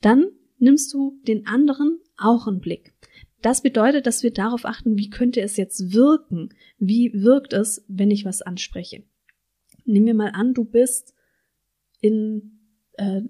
Dann 0.00 0.30
nimmst 0.58 0.94
du 0.94 1.20
den 1.28 1.46
anderen 1.46 2.00
auch 2.16 2.46
einen 2.46 2.60
Blick. 2.60 2.94
Das 3.42 3.60
bedeutet, 3.60 4.06
dass 4.06 4.22
wir 4.22 4.32
darauf 4.32 4.64
achten, 4.64 4.96
wie 4.96 5.10
könnte 5.10 5.42
es 5.42 5.58
jetzt 5.58 5.92
wirken? 5.92 6.48
Wie 6.78 7.12
wirkt 7.12 7.52
es, 7.52 7.84
wenn 7.86 8.10
ich 8.10 8.24
was 8.24 8.40
anspreche? 8.40 9.04
Nehmen 9.84 10.06
wir 10.06 10.14
mal 10.14 10.30
an, 10.30 10.54
du 10.54 10.64
bist 10.64 11.12
in 12.00 12.60
äh, 12.94 13.20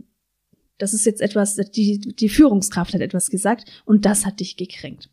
das 0.79 0.95
ist 0.95 1.07
jetzt 1.07 1.23
etwas, 1.23 1.57
die, 1.57 1.99
die 1.99 2.29
Führungskraft 2.29 2.95
hat 2.95 3.01
etwas 3.01 3.31
gesagt 3.31 3.83
und 3.85 4.05
das 4.05 4.25
hat 4.25 4.39
dich 4.39 4.57
gekränkt. 4.57 5.11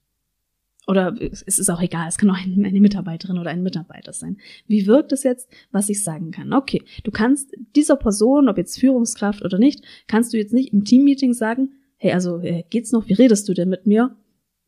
Oder 0.87 1.15
es 1.19 1.41
ist 1.43 1.69
auch 1.69 1.81
egal, 1.81 2.07
es 2.07 2.17
kann 2.17 2.29
auch 2.31 2.37
eine 2.37 2.81
Mitarbeiterin 2.81 3.37
oder 3.37 3.51
ein 3.51 3.61
Mitarbeiter 3.61 4.13
sein. 4.13 4.37
Wie 4.67 4.87
wirkt 4.87 5.11
es 5.11 5.23
jetzt, 5.23 5.49
was 5.71 5.89
ich 5.89 6.03
sagen 6.03 6.31
kann? 6.31 6.53
Okay, 6.53 6.81
du 7.03 7.11
kannst 7.11 7.55
dieser 7.75 7.95
Person, 7.95 8.49
ob 8.49 8.57
jetzt 8.57 8.79
Führungskraft 8.79 9.43
oder 9.45 9.59
nicht, 9.59 9.83
kannst 10.07 10.33
du 10.33 10.37
jetzt 10.37 10.53
nicht 10.53 10.73
im 10.73 10.83
Teammeeting 10.83 11.33
sagen, 11.33 11.73
hey, 11.97 12.13
also 12.13 12.39
äh, 12.39 12.63
geht's 12.69 12.91
noch, 12.91 13.07
wie 13.07 13.13
redest 13.13 13.47
du 13.47 13.53
denn 13.53 13.69
mit 13.69 13.85
mir? 13.85 14.15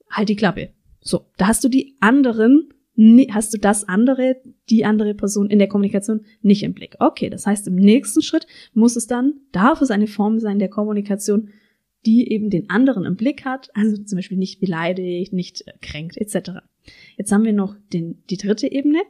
Halt 0.09 0.29
die 0.29 0.35
Klappe. 0.35 0.69
So, 1.01 1.25
da 1.37 1.47
hast 1.47 1.63
du 1.63 1.69
die 1.69 1.97
anderen 1.99 2.69
hast 3.31 3.53
du 3.53 3.57
das 3.57 3.87
andere, 3.87 4.37
die 4.69 4.85
andere 4.85 5.15
Person 5.15 5.49
in 5.49 5.57
der 5.57 5.67
Kommunikation 5.67 6.25
nicht 6.41 6.63
im 6.63 6.73
Blick. 6.73 6.95
Okay, 6.99 7.29
das 7.29 7.47
heißt, 7.47 7.67
im 7.67 7.75
nächsten 7.75 8.21
Schritt 8.21 8.45
muss 8.73 8.95
es 8.95 9.07
dann, 9.07 9.33
darf 9.51 9.81
es 9.81 9.89
eine 9.89 10.07
Form 10.07 10.39
sein 10.39 10.59
der 10.59 10.69
Kommunikation, 10.69 11.49
die 12.05 12.31
eben 12.31 12.49
den 12.49 12.69
anderen 12.69 13.05
im 13.05 13.15
Blick 13.15 13.45
hat, 13.45 13.69
also 13.73 14.01
zum 14.03 14.17
Beispiel 14.17 14.37
nicht 14.37 14.59
beleidigt, 14.59 15.33
nicht 15.33 15.63
kränkt, 15.81 16.17
etc. 16.17 16.61
Jetzt 17.17 17.31
haben 17.31 17.45
wir 17.45 17.53
noch 17.53 17.75
den, 17.93 18.23
die 18.29 18.37
dritte 18.37 18.71
Ebene, 18.71 19.01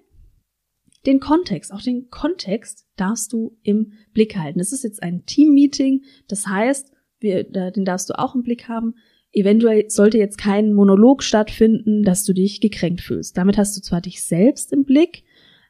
den 1.06 1.20
Kontext. 1.20 1.74
Auch 1.74 1.82
den 1.82 2.10
Kontext 2.10 2.88
darfst 2.96 3.34
du 3.34 3.58
im 3.64 3.94
Blick 4.14 4.38
halten. 4.38 4.60
Das 4.60 4.72
ist 4.72 4.84
jetzt 4.84 5.02
ein 5.02 5.26
Team-Meeting, 5.26 6.04
das 6.28 6.48
heißt, 6.48 6.92
wir, 7.20 7.44
den 7.44 7.86
darfst 7.86 8.10
du 8.10 8.20
auch 8.20 8.36
im 8.36 8.44
Blick 8.44 8.68
haben. 8.68 8.96
Eventuell 9.32 9.90
sollte 9.90 10.18
jetzt 10.20 10.38
kein 10.38 10.74
Monolog 10.74 11.24
stattfinden, 11.24 12.04
dass 12.04 12.24
du 12.24 12.34
dich 12.34 12.62
gekränkt 12.62 13.02
fühlst. 13.02 13.38
Damit 13.38 13.58
hast 13.58 13.76
du 13.76 13.82
zwar 13.82 14.02
dich 14.02 14.24
selbst 14.24 14.72
im 14.72 14.84
Blick, 14.84 15.24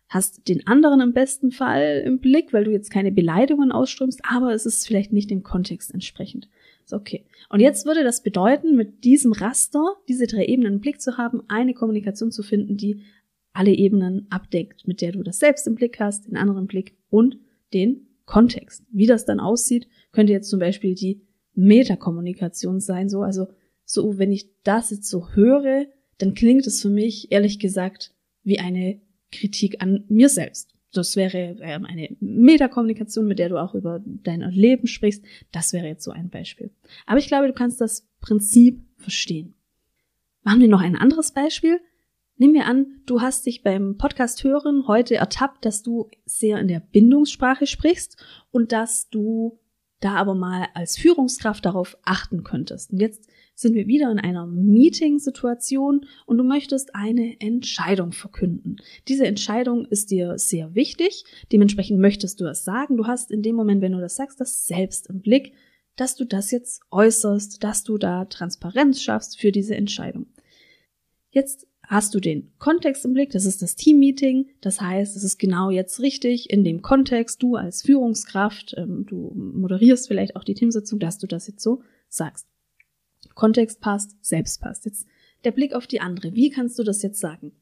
hast 0.10 0.48
den 0.50 0.68
anderen 0.68 1.00
im 1.00 1.14
besten 1.14 1.52
Fall 1.52 2.04
im 2.06 2.20
Blick, 2.20 2.52
weil 2.52 2.66
du 2.66 2.72
jetzt 2.72 2.92
keine 2.92 3.12
Beleidigungen 3.12 3.72
ausströmst, 3.72 4.22
aber 4.24 4.54
es 4.54 4.66
ist 4.66 4.86
vielleicht 4.86 5.14
nicht 5.14 5.30
dem 5.30 5.44
Kontext 5.44 5.94
entsprechend. 5.94 6.50
Ist 6.84 6.94
okay. 6.94 7.26
Und 7.50 7.60
jetzt 7.60 7.86
würde 7.86 8.04
das 8.04 8.24
bedeuten, 8.24 8.76
mit 8.76 9.04
diesem 9.04 9.32
Raster 9.32 9.84
diese 10.08 10.28
drei 10.28 10.46
Ebenen 10.46 10.74
im 10.74 10.80
Blick 10.80 11.02
zu 11.02 11.18
haben, 11.18 11.44
eine 11.48 11.74
Kommunikation 11.74 12.32
zu 12.32 12.44
finden, 12.44 12.78
die 12.78 13.02
alle 13.54 13.72
Ebenen 13.72 14.28
abdeckt, 14.30 14.88
mit 14.88 15.02
der 15.02 15.12
du 15.12 15.24
das 15.24 15.40
selbst 15.40 15.68
im 15.68 15.76
Blick 15.76 16.00
hast, 16.00 16.28
den 16.28 16.38
anderen 16.38 16.68
Blick 16.68 16.98
und 17.10 17.38
den 17.74 18.08
Kontext. 18.26 18.84
Wie 18.92 19.06
das 19.06 19.26
dann 19.26 19.40
aussieht, 19.40 19.88
könnte 20.12 20.34
jetzt 20.34 20.50
zum 20.50 20.60
Beispiel 20.60 20.96
die 20.96 21.22
Metakommunikation 21.54 22.80
sein, 22.80 23.10
so, 23.10 23.22
also, 23.22 23.48
so, 23.86 24.18
wenn 24.18 24.32
ich 24.32 24.50
das 24.64 24.90
jetzt 24.92 25.10
so 25.10 25.30
höre, 25.30 25.86
dann 26.18 26.34
klingt 26.34 26.66
es 26.66 26.82
für 26.82 26.90
mich, 26.90 27.32
ehrlich 27.32 27.60
gesagt, 27.60 28.14
wie 28.44 28.60
eine 28.60 29.02
Kritik 29.32 29.82
an 29.82 30.06
mir 30.08 30.30
selbst. 30.30 30.73
Das 30.94 31.16
wäre 31.16 31.58
ähm, 31.62 31.86
eine 31.86 32.16
Metakommunikation, 32.20 33.26
mit 33.26 33.40
der 33.40 33.50
du 33.50 33.58
auch 33.58 33.74
über 33.74 34.02
dein 34.06 34.42
Leben 34.52 34.88
sprichst. 34.88 35.24
Das 35.52 35.74
wäre 35.74 35.88
jetzt 35.88 36.04
so 36.04 36.12
ein 36.12 36.30
Beispiel. 36.30 36.72
Aber 37.06 37.18
ich 37.20 37.28
glaube, 37.28 37.48
du 37.48 37.54
kannst 37.54 37.82
das 37.82 38.08
Prinzip 38.22 38.82
verstehen. 38.98 39.56
Machen 40.44 40.62
wir 40.62 40.68
noch 40.68 40.82
ein 40.82 40.96
anderes 40.96 41.32
Beispiel. 41.32 41.80
Nehmen 42.38 42.54
wir 42.54 42.66
an, 42.66 43.02
du 43.06 43.22
hast 43.22 43.46
dich 43.46 43.64
beim 43.64 43.98
Podcast 43.98 44.44
hören 44.44 44.88
heute 44.88 45.16
ertappt, 45.16 45.66
dass 45.66 45.84
du 45.84 46.10
sehr 46.26 46.60
in 46.60 46.68
der 46.68 46.80
Bindungssprache 46.80 47.68
sprichst 47.68 48.18
und 48.52 48.72
dass 48.72 49.10
du 49.10 49.60
da 50.04 50.16
aber 50.16 50.36
mal 50.36 50.68
als 50.74 50.98
Führungskraft 50.98 51.66
darauf 51.66 51.98
achten 52.04 52.44
könntest. 52.44 52.92
Und 52.92 53.00
jetzt 53.00 53.28
sind 53.56 53.76
wir 53.76 53.88
wieder 53.88 54.12
in 54.12 54.20
einer 54.20 54.48
Meeting-Situation 54.48 56.06
und 56.26 56.38
du 56.38 56.44
möchtest 56.44 56.96
eine 56.96 57.40
Entscheidung 57.40 58.12
verkünden. 58.12 58.78
Diese 59.08 59.26
Entscheidung 59.28 59.86
ist 59.86 60.12
dir 60.12 60.38
sehr 60.38 60.76
wichtig, 60.76 61.24
dementsprechend 61.52 62.00
möchtest 62.00 62.42
du 62.42 62.46
es 62.46 62.64
sagen. 62.64 62.98
Du 62.98 63.06
hast 63.06 63.32
in 63.32 63.44
dem 63.44 63.56
Moment, 63.56 63.82
wenn 63.82 63.92
du 63.92 64.02
das 64.02 64.16
sagst, 64.16 64.42
das 64.42 64.66
selbst 64.66 65.08
im 65.08 65.22
Blick, 65.22 65.54
dass 65.96 66.16
du 66.16 66.26
das 66.26 66.52
jetzt 66.52 66.82
äußerst, 66.90 67.64
dass 67.64 67.84
du 67.84 67.98
da 67.98 68.26
Transparenz 68.26 69.02
schaffst 69.02 69.40
für 69.40 69.52
diese 69.52 69.76
Entscheidung. 69.76 70.26
Jetzt 71.30 71.68
hast 71.88 72.16
du 72.16 72.20
den 72.20 72.52
Kontext 72.60 73.06
im 73.06 73.14
Blick, 73.14 73.32
das 73.32 73.46
ist 73.46 73.62
das 73.62 73.76
Teammeeting, 73.76 74.48
das 74.62 74.82
heißt, 74.82 75.16
es 75.16 75.24
ist 75.24 75.38
genau 75.38 75.70
jetzt 75.70 76.00
richtig 76.00 76.50
in 76.50 76.64
dem 76.64 76.82
Kontext, 76.82 77.44
du 77.44 77.56
als 77.56 77.82
Führungskraft, 77.82 78.74
ähm, 78.78 79.06
du 79.06 79.32
moderierst 79.36 80.08
vielleicht 80.08 80.36
auch 80.36 80.44
die 80.44 80.54
Teamsitzung, 80.56 81.00
dass 81.00 81.18
du 81.18 81.28
das 81.28 81.48
jetzt 81.48 81.62
so 81.62 81.82
sagst. 82.08 82.48
Kontext 83.36 83.82
passt, 83.82 84.16
selbst 84.24 84.62
passt. 84.62 84.86
Jetzt 84.86 85.06
der 85.44 85.52
Blick 85.52 85.74
auf 85.74 85.88
die 85.88 86.00
andere, 86.00 86.34
wie 86.34 86.50
kannst 86.50 86.80
du 86.80 86.84
das 86.84 87.02
jetzt 87.02 87.20
sagen? 87.20 87.54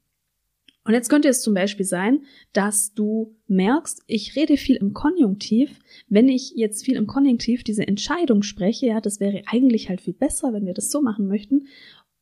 Und 0.83 0.93
jetzt 0.93 1.09
könnte 1.09 1.27
es 1.27 1.41
zum 1.41 1.53
Beispiel 1.53 1.85
sein, 1.85 2.23
dass 2.53 2.93
du 2.93 3.35
merkst, 3.47 4.01
ich 4.07 4.35
rede 4.35 4.57
viel 4.57 4.77
im 4.77 4.93
Konjunktiv. 4.93 5.77
Wenn 6.07 6.27
ich 6.27 6.53
jetzt 6.55 6.83
viel 6.83 6.95
im 6.95 7.05
Konjunktiv 7.05 7.63
diese 7.63 7.87
Entscheidung 7.87 8.41
spreche, 8.41 8.87
ja, 8.87 8.99
das 8.99 9.19
wäre 9.19 9.43
eigentlich 9.45 9.89
halt 9.89 10.01
viel 10.01 10.13
besser, 10.13 10.53
wenn 10.53 10.65
wir 10.65 10.73
das 10.73 10.89
so 10.89 11.01
machen 11.01 11.27
möchten. 11.27 11.67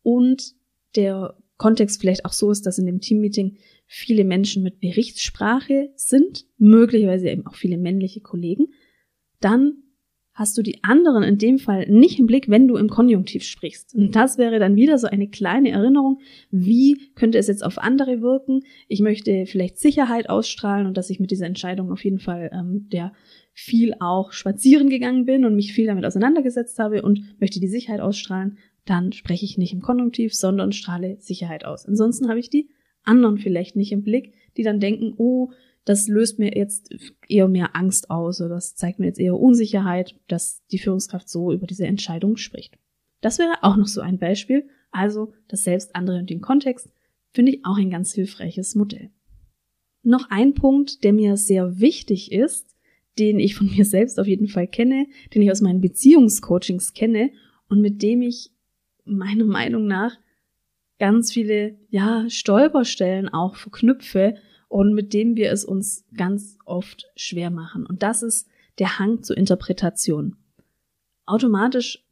Und 0.04 0.56
der 0.96 1.38
Kontext 1.60 2.00
vielleicht 2.02 2.26
auch 2.26 2.34
so 2.34 2.50
ist, 2.50 2.66
dass 2.66 2.80
in 2.80 2.88
dem 2.88 3.02
Teammeeting 3.02 3.58
viele 3.86 4.24
Menschen 4.24 4.64
mit 4.64 4.80
Berichtssprache 4.80 5.92
sind, 5.96 6.46
möglicherweise 6.58 7.30
eben 7.30 7.46
auch 7.46 7.56
viele 7.56 7.78
männliche 7.78 8.22
Kollegen, 8.22 8.68
dann 9.42 9.84
hast 10.40 10.58
du 10.58 10.62
die 10.62 10.82
anderen 10.86 11.22
in 11.22 11.38
dem 11.38 11.60
Fall 11.60 11.90
nicht 11.90 12.18
im 12.18 12.26
Blick, 12.26 12.50
wenn 12.50 12.70
du 12.70 12.78
im 12.78 12.88
Konjunktiv 12.88 13.44
sprichst. 13.44 13.94
Und 13.94 14.16
das 14.16 14.38
wäre 14.38 14.58
dann 14.58 14.78
wieder 14.78 14.98
so 14.98 15.08
eine 15.08 15.28
kleine 15.28 15.72
Erinnerung, 15.72 16.22
wie 16.50 17.12
könnte 17.16 17.38
es 17.38 17.48
jetzt 17.48 17.64
auf 17.64 17.78
andere 17.78 18.22
wirken. 18.22 18.62
Ich 18.88 19.02
möchte 19.02 19.46
vielleicht 19.46 19.80
Sicherheit 19.80 20.30
ausstrahlen 20.30 20.88
und 20.88 20.96
dass 20.96 21.10
ich 21.10 21.20
mit 21.20 21.32
dieser 21.32 21.46
Entscheidung 21.46 21.92
auf 21.92 22.06
jeden 22.06 22.20
Fall 22.20 22.50
ähm, 22.54 22.88
der 22.90 23.12
viel 23.54 23.96
auch 24.00 24.32
spazieren 24.32 24.90
gegangen 24.90 25.26
bin 25.26 25.44
und 25.44 25.58
mich 25.58 25.74
viel 25.74 25.88
damit 25.88 26.06
auseinandergesetzt 26.06 26.80
habe 26.80 27.02
und 27.02 27.20
möchte 27.42 27.60
die 27.60 27.68
Sicherheit 27.68 28.00
ausstrahlen 28.00 28.60
dann 28.86 29.12
spreche 29.12 29.46
ich 29.46 29.58
nicht 29.58 29.74
im 29.74 29.82
Konjunktiv, 29.82 30.34
sondern 30.34 30.72
strahle 30.72 31.18
Sicherheit 31.20 31.66
aus. 31.66 31.86
Ansonsten 31.86 32.30
habe 32.30 32.40
ich 32.40 32.50
die 32.50 32.70
anderen 33.04 33.38
vielleicht 33.38 33.76
nicht 33.76 33.92
im 33.92 34.04
Blick, 34.04 34.34
die 34.58 34.64
dann 34.64 34.80
denken, 34.80 35.14
oh, 35.18 35.52
das 35.86 36.08
löst 36.08 36.38
mir 36.40 36.56
jetzt 36.56 36.94
eher 37.28 37.48
mehr 37.48 37.76
Angst 37.76 38.12
aus 38.12 38.42
oder 38.42 38.56
das 38.56 38.76
zeigt 38.76 39.00
mir 39.00 39.08
jetzt 39.08 39.20
eher 39.20 39.40
Unsicherheit, 39.40 40.16
dass 40.28 40.66
die 40.68 40.78
Führungskraft 40.78 41.30
so 41.30 41.52
über 41.52 41.66
diese 41.66 41.88
Entscheidung 41.88 42.38
spricht. 42.38 42.78
Das 43.22 43.40
wäre 43.40 43.64
auch 43.64 43.76
noch 43.76 43.88
so 43.88 44.02
ein 44.02 44.20
Beispiel. 44.20 44.68
Also 44.92 45.34
das 45.48 45.64
Selbst, 45.64 45.96
andere 45.96 46.20
und 46.20 46.30
den 46.30 46.42
Kontext 46.42 46.92
finde 47.32 47.54
ich 47.54 47.66
auch 47.66 47.78
ein 47.78 47.90
ganz 47.90 48.14
hilfreiches 48.14 48.76
Modell. 48.76 49.10
Noch 50.04 50.30
ein 50.30 50.54
Punkt, 50.54 51.04
der 51.04 51.14
mir 51.14 51.38
sehr 51.38 51.80
wichtig 51.80 52.32
ist, 52.32 52.76
den 53.18 53.40
ich 53.40 53.56
von 53.56 53.68
mir 53.76 53.86
selbst 53.86 54.20
auf 54.20 54.28
jeden 54.28 54.48
Fall 54.48 54.68
kenne, 54.68 55.08
den 55.34 55.42
ich 55.42 55.52
aus 55.52 55.62
meinen 55.62 55.82
Beziehungscoachings 55.82 56.94
kenne 56.94 57.32
und 57.68 57.82
mit 57.82 58.02
dem 58.02 58.22
ich 58.22 58.52
meiner 59.06 59.46
Meinung 59.46 59.88
nach 59.88 60.18
ganz 61.00 61.32
viele, 61.32 61.78
ja, 61.90 62.30
Stolperstellen 62.30 63.30
auch 63.30 63.56
verknüpfe 63.56 64.36
und 64.68 64.94
mit 64.94 65.14
denen 65.14 65.36
wir 65.36 65.52
es 65.52 65.66
uns 65.66 66.06
ganz 66.16 66.58
oft 66.66 67.08
schwer 67.16 67.50
machen. 67.50 67.86
Und 67.86 68.04
das 68.04 68.22
ist 68.22 68.48
der 68.78 69.00
Hang 69.00 69.24
zur 69.24 69.38
Interpretation. 69.38 70.36
Automatisch 71.26 72.06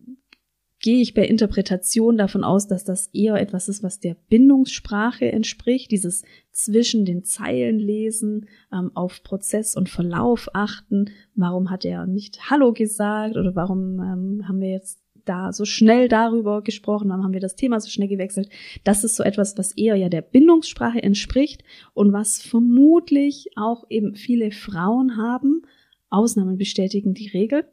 gehe 0.80 1.02
ich 1.02 1.14
bei 1.14 1.26
Interpretation 1.26 2.18
davon 2.18 2.44
aus, 2.44 2.68
dass 2.68 2.84
das 2.84 3.08
eher 3.08 3.36
etwas 3.36 3.68
ist, 3.68 3.84
was 3.84 4.00
der 4.00 4.16
Bindungssprache 4.30 5.32
entspricht, 5.32 5.92
dieses 5.92 6.24
zwischen 6.52 7.06
den 7.06 7.24
Zeilen 7.24 7.80
lesen, 7.80 8.48
ähm, 8.72 8.92
auf 8.94 9.24
Prozess 9.24 9.76
und 9.76 9.90
Verlauf 9.90 10.50
achten. 10.54 11.10
Warum 11.36 11.72
hat 11.72 11.84
er 11.84 12.06
nicht 12.06 12.50
Hallo 12.50 12.74
gesagt 12.74 13.38
oder 13.38 13.56
warum 13.56 14.00
ähm, 14.00 14.48
haben 14.48 14.62
wir 14.62 14.70
jetzt 14.70 15.00
da 15.28 15.52
so 15.54 15.66
schnell 15.66 16.08
darüber 16.08 16.62
gesprochen, 16.62 17.10
dann 17.10 17.24
haben 17.24 17.34
wir 17.34 17.40
das 17.40 17.56
Thema 17.56 17.80
so 17.80 17.90
schnell 17.90 18.08
gewechselt. 18.08 18.50
Das 18.84 19.04
ist 19.04 19.16
so 19.16 19.24
etwas, 19.24 19.58
was 19.58 19.72
eher 19.74 19.96
ja 19.96 20.10
der 20.10 20.22
Bindungssprache 20.22 21.02
entspricht 21.02 21.64
und 21.94 22.14
was 22.14 22.42
vermutlich 22.42 23.50
auch 23.56 23.86
eben 23.90 24.16
viele 24.16 24.52
Frauen 24.52 25.18
haben. 25.18 25.64
Ausnahmen 26.10 26.58
bestätigen 26.58 27.14
die 27.14 27.28
Regel. 27.28 27.66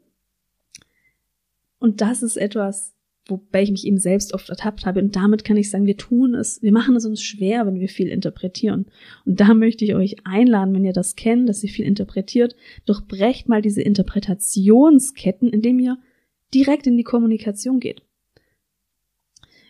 Und 1.79 2.01
das 2.01 2.23
ist 2.23 2.37
etwas, 2.37 2.95
wobei 3.27 3.63
ich 3.63 3.71
mich 3.71 3.85
eben 3.85 3.97
selbst 3.97 4.33
oft 4.33 4.49
ertappt 4.49 4.85
habe. 4.85 4.99
Und 5.01 5.15
damit 5.15 5.43
kann 5.43 5.57
ich 5.57 5.69
sagen, 5.69 5.85
wir 5.85 5.97
tun 5.97 6.35
es, 6.35 6.61
wir 6.61 6.71
machen 6.71 6.95
es 6.95 7.05
uns 7.05 7.21
schwer, 7.21 7.65
wenn 7.65 7.79
wir 7.79 7.89
viel 7.89 8.07
interpretieren. 8.07 8.85
Und 9.25 9.39
da 9.39 9.53
möchte 9.53 9.85
ich 9.85 9.95
euch 9.95 10.15
einladen, 10.25 10.73
wenn 10.73 10.85
ihr 10.85 10.93
das 10.93 11.15
kennt, 11.15 11.49
dass 11.49 11.63
ihr 11.63 11.69
viel 11.69 11.85
interpretiert, 11.85 12.55
durchbrecht 12.85 13.49
mal 13.49 13.61
diese 13.61 13.81
Interpretationsketten, 13.81 15.49
indem 15.49 15.79
ihr 15.79 15.97
direkt 16.55 16.87
in 16.87 16.97
die 16.97 17.03
Kommunikation 17.03 17.79
geht. 17.79 18.01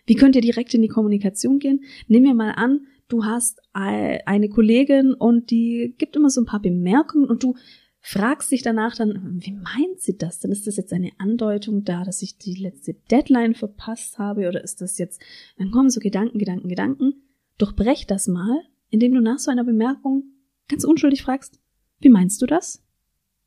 Wie 0.06 0.14
könnt 0.14 0.36
ihr 0.36 0.42
direkt 0.42 0.72
in 0.72 0.82
die 0.82 0.88
Kommunikation 0.88 1.58
gehen? 1.58 1.84
Nehmen 2.06 2.26
wir 2.26 2.34
mal 2.34 2.52
an, 2.52 2.86
du 3.08 3.24
hast 3.24 3.60
eine 3.72 4.48
Kollegin 4.48 5.14
und 5.14 5.50
die 5.50 5.94
gibt 5.98 6.16
immer 6.16 6.30
so 6.30 6.40
ein 6.40 6.46
paar 6.46 6.62
Bemerkungen 6.62 7.28
und 7.28 7.42
du 7.42 7.56
fragst 8.00 8.52
dich 8.52 8.62
danach 8.62 8.94
dann, 8.94 9.40
wie 9.44 9.52
meint 9.52 10.00
sie 10.00 10.16
das? 10.16 10.38
Denn 10.38 10.52
ist 10.52 10.68
das 10.68 10.76
jetzt 10.76 10.92
eine 10.92 11.10
Andeutung 11.18 11.82
da, 11.82 12.04
dass 12.04 12.22
ich 12.22 12.38
die 12.38 12.54
letzte 12.54 12.94
Deadline 13.10 13.54
verpasst 13.54 14.18
habe 14.18 14.48
oder 14.48 14.62
ist 14.62 14.80
das 14.80 14.96
jetzt, 14.98 15.20
dann 15.58 15.72
kommen 15.72 15.90
so 15.90 15.98
Gedanken, 15.98 16.38
Gedanken, 16.38 16.68
Gedanken. 16.68 17.14
Durchbrech 17.58 18.06
das 18.06 18.28
mal, 18.28 18.60
indem 18.90 19.12
du 19.12 19.20
nach 19.20 19.40
so 19.40 19.50
einer 19.50 19.64
Bemerkung 19.64 20.24
ganz 20.68 20.84
unschuldig 20.84 21.22
fragst, 21.22 21.58
wie 22.00 22.10
meinst 22.10 22.40
du 22.42 22.46
das? 22.46 22.84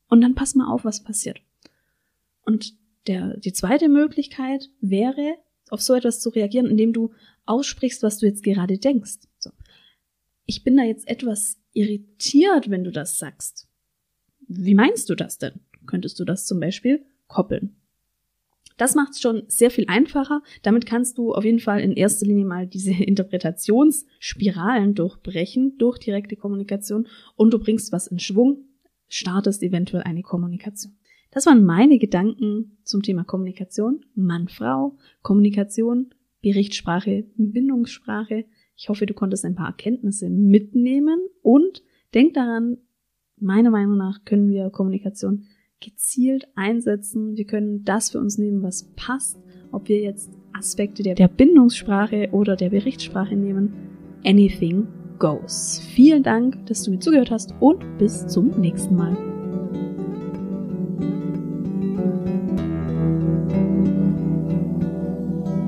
Und 0.10 0.22
dann 0.22 0.36
pass 0.36 0.55
mal 0.55 0.69
auf, 0.69 0.84
was 0.84 1.03
passiert. 1.03 1.39
Und 2.41 2.78
der, 3.10 3.36
die 3.38 3.54
zweite 3.54 3.89
Möglichkeit 3.89 4.70
wäre, 4.80 5.36
auf 5.70 5.82
so 5.82 5.94
etwas 5.94 6.22
zu 6.22 6.30
reagieren, 6.30 6.68
indem 6.68 6.94
du 6.94 7.12
aussprichst, 7.46 8.04
was 8.04 8.20
du 8.20 8.28
jetzt 8.28 8.44
gerade 8.44 8.78
denkst. 8.78 9.28
So. 9.39 9.50
Ich 10.46 10.63
bin 10.63 10.78
da 10.78 10.84
jetzt 10.84 11.08
etwas 11.08 11.58
irritiert, 11.74 12.70
wenn 12.70 12.84
du 12.84 12.92
das 12.92 13.20
sagst. 13.20 13.68
Wie 14.48 14.75
meinst 14.75 15.10
du 15.10 15.16
das 15.16 15.38
denn? 15.38 15.60
Könntest 15.86 16.20
du 16.20 16.25
das 16.25 16.46
zum 16.46 16.60
Beispiel 16.60 17.04
koppeln? 17.28 17.75
Das 18.78 18.96
macht 18.96 19.12
es 19.13 19.22
schon 19.22 19.44
sehr 19.48 19.72
viel 19.72 19.86
einfacher. 19.88 20.42
Damit 20.62 20.86
kannst 20.86 21.18
du 21.18 21.34
auf 21.34 21.44
jeden 21.44 21.60
Fall 21.60 21.82
in 21.82 21.94
erster 21.94 22.25
Linie 22.25 22.46
mal 22.46 22.68
diese 22.68 22.94
Interpretationsspiralen 23.04 24.96
durchbrechen 24.96 25.78
durch 25.78 25.98
direkte 25.98 26.36
Kommunikation 26.36 27.08
und 27.36 27.51
du 27.51 27.60
bringst 27.60 27.92
was 27.92 28.08
in 28.08 28.20
Schwung, 28.20 28.66
startest 29.08 29.63
eventuell 29.63 30.04
eine 30.04 30.22
Kommunikation. 30.22 30.99
Das 31.31 31.45
waren 31.45 31.63
meine 31.63 32.00
Gedanken 32.00 32.77
zum 32.83 33.03
Thema 33.03 33.24
Kommunikation, 33.24 34.05
Mann-Frau, 34.15 34.98
Kommunikation, 35.21 36.13
Berichtsprache, 36.41 37.25
Bindungssprache. 37.36 38.45
Ich 38.75 38.89
hoffe, 38.89 39.05
du 39.05 39.13
konntest 39.13 39.45
ein 39.45 39.55
paar 39.55 39.67
Erkenntnisse 39.67 40.29
mitnehmen 40.29 41.19
und 41.41 41.83
denk 42.13 42.33
daran, 42.33 42.77
meiner 43.38 43.69
Meinung 43.69 43.98
nach 43.98 44.25
können 44.25 44.50
wir 44.50 44.69
Kommunikation 44.69 45.45
gezielt 45.79 46.48
einsetzen. 46.55 47.36
Wir 47.36 47.45
können 47.45 47.83
das 47.83 48.09
für 48.09 48.19
uns 48.19 48.38
nehmen, 48.38 48.63
was 48.63 48.91
passt. 48.95 49.39
Ob 49.71 49.88
wir 49.88 50.00
jetzt 50.00 50.31
Aspekte 50.51 51.03
der, 51.03 51.15
der 51.15 51.27
Bindungssprache 51.27 52.29
oder 52.31 52.55
der 52.55 52.69
Berichtssprache 52.69 53.36
nehmen. 53.36 53.74
Anything 54.25 54.88
goes. 55.19 55.79
Vielen 55.93 56.24
Dank, 56.24 56.65
dass 56.65 56.83
du 56.83 56.91
mir 56.91 57.00
zugehört 57.00 57.31
hast 57.31 57.53
und 57.59 57.86
bis 57.98 58.27
zum 58.27 58.59
nächsten 58.59 58.95
Mal. 58.95 59.38